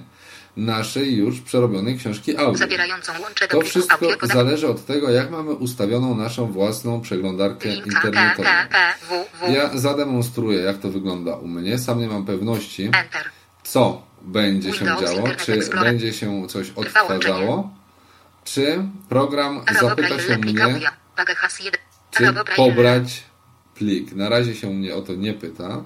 naszej 0.58 1.16
już 1.16 1.42
przerobionej 1.42 1.98
książki 1.98 2.38
audio. 2.38 2.68
To 3.50 3.62
wszystko 3.62 3.98
zależy 4.24 4.68
od 4.68 4.86
tego, 4.86 5.10
jak 5.10 5.32
mamy 5.32 5.52
ustawioną 5.52 6.16
naszą 6.16 6.52
własną 6.52 7.02
przeglądarkę 7.02 7.76
internetową. 7.76 8.50
Ja 9.50 9.78
zademonstruję, 9.78 10.60
jak 10.60 10.78
to 10.78 10.90
wygląda 10.90 11.36
u 11.36 11.48
mnie. 11.48 11.80
Sam 11.80 12.00
nie 12.00 12.08
mam 12.08 12.26
pewności, 12.26 12.84
Enter. 12.84 13.30
co 13.64 14.02
będzie 14.22 14.74
się 14.74 14.86
działo, 14.86 15.28
czy 15.46 15.60
będzie 15.70 16.14
się 16.14 16.48
coś 16.48 16.72
odtwarzało, 16.72 17.70
czy 18.44 18.84
program 19.10 19.62
zapyta 19.82 20.20
się 20.20 20.38
mnie, 20.38 20.64
audio. 20.64 20.90
Waga 21.18 21.36
has 21.36 21.60
1. 21.60 21.80
czy 22.12 22.56
pobrać 22.56 23.24
plik. 23.76 24.12
Na 24.12 24.30
razie 24.30 24.56
się 24.56 24.70
mnie 24.70 24.96
o 24.96 25.02
to 25.02 25.16
nie 25.16 25.34
pyta, 25.34 25.84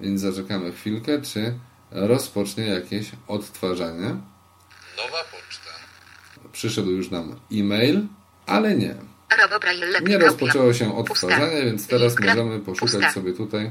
więc 0.00 0.20
zaczekamy 0.20 0.72
chwilkę, 0.72 1.22
czy 1.22 1.54
rozpocznie 1.90 2.66
jakieś 2.66 3.10
odtwarzanie. 3.26 4.08
Nowa 4.96 5.24
poczta. 5.32 5.70
Przyszedł 6.52 6.90
już 6.90 7.10
nam 7.10 7.40
e-mail, 7.52 8.06
ale 8.46 8.74
nie. 8.74 8.94
Nie 10.02 10.18
rozpoczęło 10.18 10.74
się 10.74 10.96
odtwarzanie, 10.96 11.62
więc 11.64 11.86
teraz 11.86 12.20
możemy 12.20 12.60
poszukać 12.60 13.12
sobie 13.12 13.32
tutaj 13.32 13.70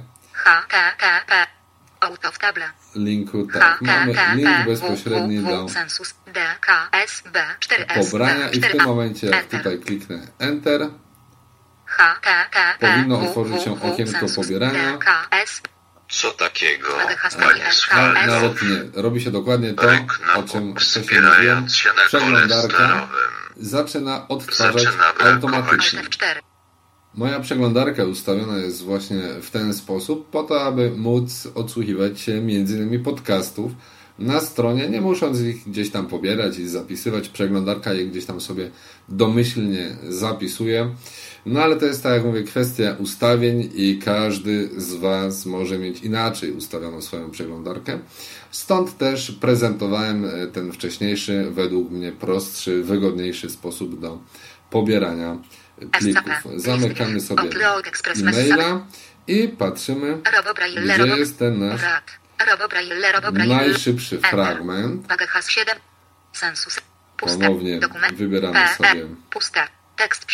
linku. 2.95 3.47
Tak, 3.53 3.81
mamy 3.81 4.13
link 4.35 4.65
bezpośredni 4.65 5.39
do 5.39 5.65
Census 5.65 6.15
D, 6.33 6.41
K, 6.61 6.89
S, 6.91 7.23
B, 7.33 7.45
4S, 7.59 8.11
pobrania 8.11 8.49
i 8.49 8.59
w 8.59 8.63
4A. 8.63 8.71
tym 8.71 8.85
momencie, 8.85 9.27
jak 9.27 9.45
tutaj 9.45 9.79
kliknę 9.79 10.27
Enter, 10.39 10.89
powinno 12.79 13.19
otworzyć 13.19 13.61
się 13.61 13.81
okienko 13.81 14.25
pobierania. 14.35 14.97
Co 16.09 16.31
takiego, 16.31 16.87
Waga 16.97 17.15
has 17.15 17.35
panie 17.35 17.63
LK, 17.63 17.73
Swallow? 17.73 18.17
S. 18.17 18.27
Nawet 18.27 18.61
nie. 18.61 19.01
Robi 19.01 19.21
się 19.21 19.31
dokładnie 19.31 19.73
to, 19.73 19.87
o 20.35 20.43
czym 20.43 20.75
wcześniej 20.75 21.21
mówiłem. 21.21 21.67
na 21.95 22.05
Przeglądarka 22.07 23.07
zaczyna 23.57 24.27
odtwarzać 24.27 24.83
Zaczyna 24.83 25.13
automatycznie. 25.33 25.99
F4. 25.99 26.39
Moja 27.13 27.39
przeglądarka 27.39 28.03
ustawiona 28.03 28.57
jest 28.57 28.83
właśnie 28.83 29.21
w 29.41 29.51
ten 29.51 29.73
sposób, 29.73 30.29
po 30.29 30.43
to, 30.43 30.61
aby 30.61 30.91
móc 30.91 31.47
odsłuchiwać 31.55 32.21
się 32.21 32.31
m.in. 32.31 33.03
podcastów 33.03 33.71
na 34.19 34.39
stronie, 34.39 34.89
nie 34.89 35.01
musząc 35.01 35.41
ich 35.41 35.69
gdzieś 35.69 35.91
tam 35.91 36.07
pobierać 36.07 36.59
i 36.59 36.67
zapisywać. 36.67 37.29
Przeglądarka 37.29 37.93
je 37.93 38.05
gdzieś 38.05 38.25
tam 38.25 38.41
sobie 38.41 38.71
domyślnie 39.09 39.95
zapisuje. 40.09 40.89
No 41.45 41.63
ale 41.63 41.75
to 41.75 41.85
jest, 41.85 42.03
tak 42.03 42.13
jak 42.13 42.25
mówię, 42.25 42.43
kwestia 42.43 42.95
ustawień 42.99 43.69
i 43.75 43.99
każdy 44.05 44.69
z 44.77 44.95
Was 44.95 45.45
może 45.45 45.79
mieć 45.79 46.01
inaczej 46.01 46.51
ustawioną 46.51 47.01
swoją 47.01 47.31
przeglądarkę. 47.31 47.99
Stąd 48.51 48.97
też 48.97 49.31
prezentowałem 49.31 50.25
e, 50.25 50.47
ten 50.47 50.71
wcześniejszy, 50.71 51.47
według 51.51 51.91
mnie 51.91 52.11
prostszy, 52.11 52.83
wygodniejszy 52.83 53.49
sposób 53.49 53.99
do 53.99 54.19
pobierania 54.69 55.37
plików. 55.99 56.23
Zamykamy 56.55 57.21
sobie 57.21 57.41
e-maila 58.15 58.85
i 59.27 59.47
patrzymy, 59.47 60.17
gdzie 60.83 61.17
jest 61.17 61.39
ten 61.39 61.59
nasz. 61.59 61.81
Najszybszy 63.47 64.19
fragment. 64.19 65.07
Waga 65.07 65.27
has 65.27 65.49
7. 65.49 65.75
Census. 66.33 66.79
Puste. 67.17 67.37
Ponownie 67.37 67.79
Dokument. 67.79 68.13
wybieramy 68.17 68.53
P, 68.53 68.67
sobie 68.67 68.89
E, 69.03 69.07
Puste. 69.29 69.67
Tekst. 69.95 70.27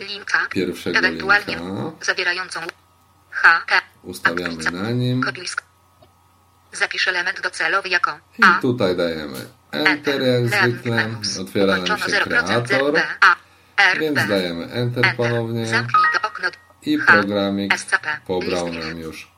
Linka. 0.00 0.46
pierwszego 0.50 0.98
Ewentualnie 0.98 1.56
linka. 1.56 2.04
zawierającą 2.04 2.60
H, 3.30 3.62
T. 3.66 3.80
Ustawiamy 4.02 4.70
na 4.72 4.90
nim 4.90 5.22
Zapisz 6.72 7.08
element 7.08 7.40
docelowy 7.40 7.88
jako 7.88 8.18
i 8.38 8.42
A. 8.44 8.58
tutaj 8.62 8.96
dajemy 8.96 9.38
Enter 9.72 10.22
jak 10.22 10.48
zwykle. 10.48 11.08
Otwiera 11.40 11.76
nam 11.76 11.86
się 11.98 12.20
kreator, 12.20 12.94
więc 14.00 14.28
dajemy 14.28 14.72
Enter 14.72 15.16
ponownie 15.16 15.66
Zamknij 15.66 16.02
to 16.22 16.28
okno. 16.28 16.48
i 16.82 16.98
programik 16.98 17.72
pobrał 18.26 18.72
nam 18.72 18.98
już. 18.98 19.28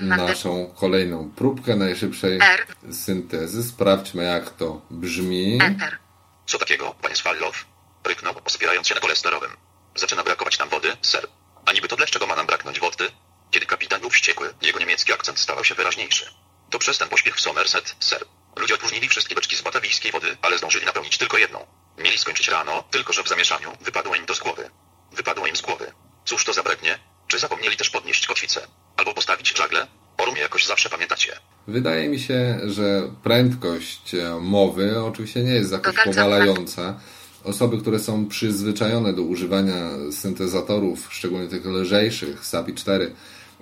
Naszą 0.00 0.74
kolejną 0.80 1.30
próbkę 1.30 1.76
najszybszej 1.76 2.38
R. 2.42 2.66
syntezy. 2.92 3.62
Sprawdźmy 3.62 4.24
jak 4.24 4.50
to 4.50 4.80
brzmi. 4.90 5.58
Enter. 5.62 5.98
Co 6.46 6.58
takiego, 6.58 6.94
panie 7.02 7.16
Swallow? 7.16 7.64
Ryknął, 8.04 8.34
wspierając 8.44 8.88
się 8.88 8.94
na 8.94 9.00
kole 9.00 9.16
sterowym. 9.16 9.50
Zaczyna 9.94 10.24
brakować 10.24 10.58
nam 10.58 10.68
wody, 10.68 10.96
ser. 11.02 11.28
A 11.66 11.72
niby 11.72 11.88
to 11.88 11.96
dlaczego 11.96 12.26
ma 12.26 12.36
nam 12.36 12.46
braknąć 12.46 12.80
wody? 12.80 13.10
Kiedy 13.50 13.66
kapitan 13.66 14.00
był 14.00 14.10
wściekły, 14.10 14.54
jego 14.62 14.78
niemiecki 14.78 15.12
akcent 15.12 15.38
stawał 15.38 15.64
się 15.64 15.74
wyraźniejszy. 15.74 16.26
To 16.70 16.78
przez 16.78 16.98
ten 16.98 17.08
pośpiech 17.08 17.36
w 17.36 17.40
Somerset, 17.40 17.96
ser. 18.00 18.24
Ludzie 18.56 18.74
opróżnili 18.74 19.08
wszystkie 19.08 19.34
beczki 19.34 19.56
z 19.56 19.62
batawijskiej 19.62 20.12
wody, 20.12 20.36
ale 20.42 20.58
zdążyli 20.58 20.86
napełnić 20.86 21.18
tylko 21.18 21.38
jedną. 21.38 21.66
Mieli 21.98 22.18
skończyć 22.18 22.48
rano, 22.48 22.84
tylko 22.90 23.12
że 23.12 23.22
w 23.22 23.28
zamieszaniu 23.28 23.72
wypadło 23.80 24.14
im 24.14 24.26
to 24.26 24.34
z 24.34 24.38
głowy. 24.38 24.70
Wypadło 25.12 25.46
im 25.46 25.56
z 25.56 25.60
głowy. 25.62 25.92
Cóż 26.24 26.44
to 26.44 26.52
zabraknie? 26.52 26.98
Czy 27.26 27.38
zapomnieli 27.38 27.76
też 27.76 27.90
podnieść 27.90 28.26
kotwicę? 28.26 28.60
Albo 28.96 29.14
postawić 29.14 29.58
żagle? 29.58 29.86
O 30.18 30.24
rumie 30.24 30.40
jakoś 30.40 30.66
zawsze 30.66 30.88
pamiętacie. 30.88 31.32
Wydaje 31.68 32.08
mi 32.08 32.20
się, 32.20 32.58
że 32.64 33.02
prędkość 33.22 34.14
e, 34.14 34.40
mowy 34.40 35.04
oczywiście 35.04 35.42
nie 35.42 35.52
jest 35.52 35.72
jakoś 35.72 35.94
To 35.94 36.04
bardzo 36.04 36.20
powalająca. 36.20 37.00
Osoby, 37.44 37.78
które 37.78 37.98
są 37.98 38.28
przyzwyczajone 38.28 39.12
do 39.12 39.22
używania 39.22 39.90
syntezatorów, 40.12 41.08
szczególnie 41.10 41.48
tych 41.48 41.66
lżejszych, 41.66 42.46
SAPI 42.46 42.74
4, 42.74 43.12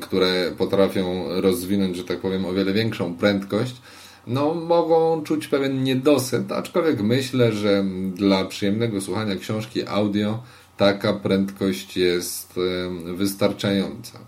które 0.00 0.53
potrafią 0.59 1.24
rozwinąć, 1.40 1.96
że 1.96 2.05
tak 2.05 2.20
powiem, 2.20 2.46
o 2.46 2.53
wiele 2.53 2.72
większą 2.72 3.16
prędkość, 3.16 3.74
no 4.27 4.55
mogą 4.55 5.22
czuć 5.22 5.48
pewien 5.48 5.85
niedosyt, 5.85 6.53
aczkolwiek 6.53 7.00
myślę, 7.00 7.53
że 7.53 7.85
dla 8.14 8.44
przyjemnego 8.44 9.00
słuchania 9.00 9.37
książki 9.37 9.87
audio 9.87 10.42
taka 10.77 11.13
prędkość 11.13 11.97
jest 11.97 12.55
wystarczająca. 13.15 14.19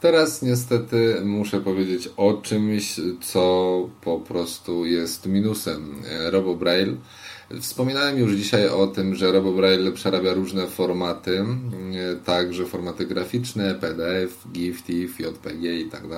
Teraz 0.00 0.42
niestety 0.42 1.20
muszę 1.24 1.60
powiedzieć 1.60 2.08
o 2.16 2.34
czymś, 2.34 3.00
co 3.20 3.88
po 4.00 4.20
prostu 4.20 4.86
jest 4.86 5.26
minusem 5.26 6.02
RoboBraille. 6.30 6.96
Wspominałem 7.60 8.18
już 8.18 8.32
dzisiaj 8.32 8.68
o 8.68 8.86
tym, 8.86 9.14
że 9.14 9.32
RoboBraille 9.32 9.92
przerabia 9.92 10.34
różne 10.34 10.66
formaty, 10.66 11.44
także 12.24 12.66
formaty 12.66 13.06
graficzne, 13.06 13.74
PDF, 13.74 14.46
GIF, 14.52 14.82
TIFF, 14.82 15.20
JPG 15.20 15.80
i 15.80 15.88
tak 15.88 16.08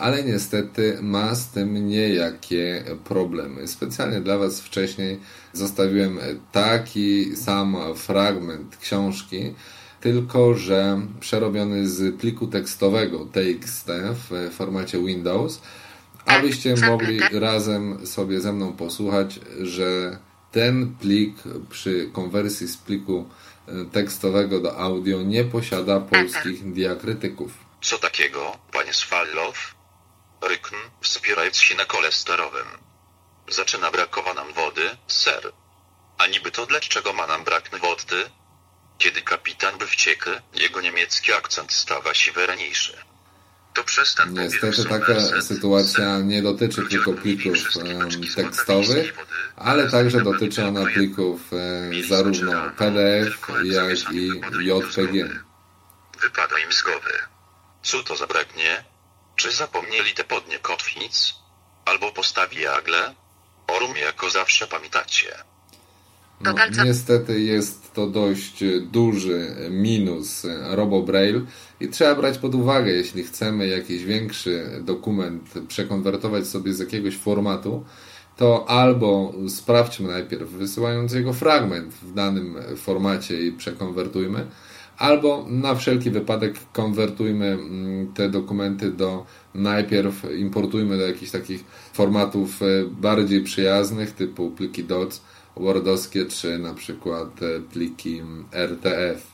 tak. 0.00 0.08
Ale 0.08 0.24
niestety 0.24 0.98
ma 1.02 1.34
z 1.34 1.48
tym 1.48 1.88
niejakie 1.88 2.84
problemy. 3.04 3.68
Specjalnie 3.68 4.20
dla 4.20 4.38
Was 4.38 4.60
wcześniej 4.60 5.20
zostawiłem 5.52 6.18
taki 6.52 7.36
sam 7.36 7.76
fragment 7.96 8.76
książki, 8.76 9.54
tylko 10.00 10.54
że 10.54 11.00
przerobiony 11.20 11.88
z 11.88 12.20
pliku 12.20 12.46
tekstowego 12.46 13.26
TXT 13.32 13.88
w 14.14 14.50
formacie 14.54 14.98
Windows, 14.98 15.60
abyście 16.26 16.74
mogli 16.76 17.20
razem 17.32 18.06
sobie 18.06 18.40
ze 18.40 18.52
mną 18.52 18.72
posłuchać, 18.72 19.40
że 19.62 20.18
ten 20.52 20.94
plik 21.00 21.34
przy 21.70 22.10
konwersji 22.12 22.68
z 22.68 22.76
pliku 22.76 23.28
e, 23.68 23.84
tekstowego 23.84 24.60
do 24.60 24.78
audio 24.78 25.22
nie 25.22 25.44
posiada 25.44 26.00
polskich 26.00 26.72
diakrytyków. 26.72 27.52
Co 27.80 27.98
takiego, 27.98 28.58
panie 28.72 28.92
Swallow? 28.92 29.79
Rykn, 30.42 30.76
wspierając 31.00 31.56
się 31.56 31.74
na 31.74 31.84
kole 31.84 32.12
sterowym. 32.12 32.66
Zaczyna 33.48 33.90
brakowa 33.90 34.34
nam 34.34 34.52
wody, 34.52 34.96
ser. 35.06 35.52
A 36.18 36.26
niby 36.26 36.50
to 36.50 36.66
dlaczego 36.66 37.12
ma 37.12 37.26
nam 37.26 37.44
braknąć 37.44 37.82
wody? 37.82 38.30
Kiedy 38.98 39.22
kapitan 39.22 39.78
był 39.78 39.86
wściekły, 39.86 40.40
jego 40.54 40.80
niemiecki 40.80 41.32
akcent 41.32 41.72
stawa 41.72 42.14
się 42.14 42.32
wyraźniejszy. 42.32 42.96
To 43.74 43.84
przez 43.84 44.14
ten 44.14 44.34
Niestety 44.34 44.84
powiew 44.84 44.88
taka 44.88 45.42
sytuacja 45.42 46.18
nie 46.18 46.42
dotyczy 46.42 46.82
tylko 46.88 47.12
plików 47.12 47.58
tekstowych, 48.36 49.14
ale 49.56 49.90
także 49.90 50.20
dotyczy 50.20 50.64
ona 50.64 50.84
plików 50.86 51.40
zarówno 52.08 52.70
PDF, 52.78 53.38
jak 53.64 54.12
i 54.12 54.26
JPG. 54.60 55.28
Wypada 56.20 56.58
im 56.58 56.72
z 56.72 56.82
głowy. 56.82 57.12
Co 57.82 58.02
to 58.02 58.16
zabraknie? 58.16 58.84
Czy 59.40 59.52
zapomnieli 59.52 60.12
te 60.14 60.24
podnie 60.24 60.58
kotwic? 60.58 61.34
Albo 61.84 62.12
postawi 62.12 62.60
jagle? 62.60 63.14
O 63.68 63.78
rumie 63.78 64.00
jako 64.00 64.30
zawsze 64.30 64.66
pamiętacie. 64.66 65.28
No, 66.40 66.54
niestety 66.84 67.40
jest 67.40 67.92
to 67.94 68.06
dość 68.06 68.64
duży 68.80 69.56
minus 69.70 70.46
RoboBraille 70.70 71.40
i 71.80 71.88
trzeba 71.88 72.14
brać 72.14 72.38
pod 72.38 72.54
uwagę, 72.54 72.92
jeśli 72.92 73.24
chcemy 73.24 73.66
jakiś 73.66 74.04
większy 74.04 74.80
dokument 74.80 75.52
przekonwertować 75.68 76.46
sobie 76.46 76.74
z 76.74 76.78
jakiegoś 76.78 77.16
formatu, 77.16 77.84
to 78.36 78.64
albo 78.68 79.32
sprawdźmy 79.48 80.08
najpierw 80.08 80.50
wysyłając 80.50 81.12
jego 81.12 81.32
fragment 81.32 81.94
w 81.94 82.14
danym 82.14 82.58
formacie 82.76 83.42
i 83.46 83.52
przekonwertujmy, 83.52 84.46
albo 85.00 85.46
na 85.48 85.74
wszelki 85.74 86.10
wypadek 86.10 86.54
konwertujmy 86.72 87.46
mm, 87.46 88.12
te 88.12 88.28
dokumenty 88.28 88.90
do 88.90 89.26
najpierw 89.54 90.24
importujmy 90.38 90.98
do 90.98 91.06
jakichś 91.06 91.30
takich 91.30 91.64
formatów 91.92 92.62
e, 92.62 92.66
bardziej 92.90 93.42
przyjaznych 93.42 94.12
typu 94.12 94.50
pliki 94.50 94.84
DOC, 94.84 95.20
Wordowskie 95.56 96.26
czy 96.26 96.58
na 96.58 96.74
przykład 96.74 97.42
e, 97.42 97.60
pliki 97.60 98.22
RTF. 98.52 99.26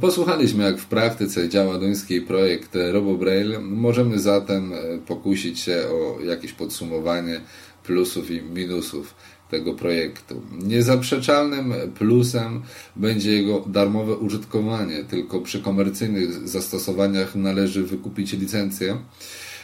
Posłuchaliśmy, 0.00 0.64
jak 0.64 0.78
w 0.78 0.86
praktyce 0.86 1.48
działa 1.48 1.78
duński 1.78 2.20
projekt 2.20 2.70
RoboBraille. 2.92 3.60
Możemy 3.60 4.18
zatem 4.18 4.72
e, 4.72 4.76
pokusić 5.06 5.60
się 5.60 5.82
o 5.88 6.20
jakieś 6.20 6.52
podsumowanie 6.52 7.40
plusów 7.84 8.30
i 8.30 8.42
minusów 8.42 9.14
tego 9.52 9.74
projektu. 9.74 10.42
Niezaprzeczalnym 10.62 11.74
plusem 11.94 12.62
będzie 12.96 13.32
jego 13.32 13.60
darmowe 13.60 14.16
użytkowanie, 14.16 15.04
tylko 15.04 15.40
przy 15.40 15.60
komercyjnych 15.60 16.48
zastosowaniach 16.48 17.34
należy 17.34 17.82
wykupić 17.82 18.32
licencję. 18.32 18.98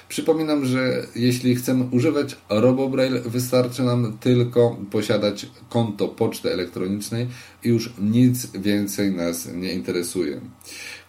Przypominam, 0.09 0.67
że 0.67 1.07
jeśli 1.17 1.57
chcemy 1.57 1.85
używać 1.91 2.37
RoboBraille, 2.49 3.21
wystarczy 3.21 3.83
nam 3.83 4.19
tylko 4.21 4.77
posiadać 4.91 5.47
konto 5.69 6.09
poczty 6.09 6.53
elektronicznej 6.53 7.27
i 7.65 7.69
już 7.69 7.93
nic 8.01 8.47
więcej 8.47 9.13
nas 9.13 9.49
nie 9.55 9.73
interesuje. 9.73 10.41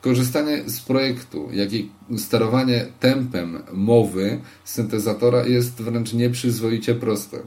Korzystanie 0.01 0.63
z 0.65 0.81
projektu, 0.81 1.49
jak 1.51 1.73
i 1.73 1.89
sterowanie 2.17 2.85
tempem 2.99 3.59
mowy 3.73 4.39
syntezatora 4.65 5.45
jest 5.45 5.81
wręcz 5.81 6.13
nieprzyzwoicie 6.13 6.95
proste. 6.95 7.37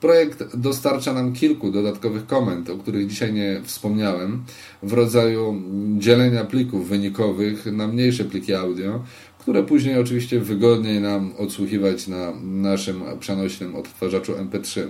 Projekt 0.00 0.56
dostarcza 0.56 1.12
nam 1.12 1.32
kilku 1.32 1.70
dodatkowych 1.70 2.26
komend, 2.26 2.70
o 2.70 2.78
których 2.78 3.06
dzisiaj 3.06 3.32
nie 3.32 3.60
wspomniałem, 3.64 4.44
w 4.82 4.92
rodzaju 4.92 5.62
dzielenia 5.98 6.44
plików 6.44 6.88
wynikowych 6.88 7.66
na 7.66 7.88
mniejsze 7.88 8.24
pliki 8.24 8.54
audio, 8.54 9.02
które 9.38 9.62
później 9.62 10.00
oczywiście 10.00 10.40
wygodniej 10.40 11.00
nam 11.00 11.32
odsłuchiwać 11.38 12.08
na 12.08 12.32
naszym 12.42 13.02
przenośnym 13.20 13.76
odtwarzaczu 13.76 14.32
MP3. 14.32 14.82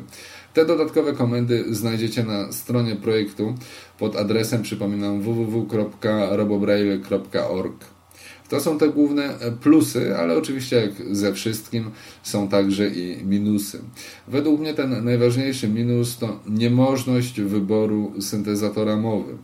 Te 0.55 0.67
dodatkowe 0.67 1.13
komendy 1.13 1.75
znajdziecie 1.75 2.25
na 2.25 2.53
stronie 2.53 2.97
projektu 2.97 3.55
pod 3.99 4.17
adresem, 4.17 4.63
przypominam, 4.63 5.21
www.robobraille.org. 5.21 7.96
To 8.49 8.61
są 8.61 8.79
te 8.79 8.89
główne 8.89 9.35
plusy, 9.61 10.17
ale 10.17 10.37
oczywiście 10.39 10.77
jak 10.77 11.17
ze 11.17 11.33
wszystkim 11.33 11.91
są 12.23 12.49
także 12.49 12.89
i 12.89 13.25
minusy. 13.25 13.79
Według 14.29 14.61
mnie 14.61 14.75
ten 14.75 15.05
najważniejszy 15.05 15.69
minus 15.69 16.19
to 16.19 16.41
niemożność 16.47 17.41
wyboru 17.41 18.13
syntezatora 18.21 18.97
mowy. 18.97 19.37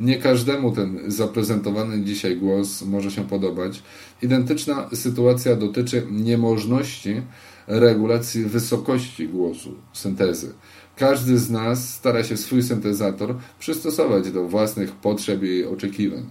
Nie 0.00 0.18
każdemu 0.18 0.72
ten 0.72 0.98
zaprezentowany 1.06 2.04
dzisiaj 2.04 2.36
głos 2.36 2.82
może 2.82 3.10
się 3.10 3.24
podobać. 3.24 3.82
Identyczna 4.22 4.88
sytuacja 4.94 5.56
dotyczy 5.56 6.06
niemożności 6.10 7.22
regulacji 7.66 8.44
wysokości 8.44 9.28
głosu 9.28 9.74
syntezy. 9.92 10.52
Każdy 10.96 11.38
z 11.38 11.50
nas 11.50 11.94
stara 11.94 12.24
się 12.24 12.36
swój 12.36 12.62
syntezator 12.62 13.34
przystosować 13.58 14.30
do 14.30 14.48
własnych 14.48 14.92
potrzeb 14.92 15.42
i 15.42 15.64
oczekiwań. 15.64 16.26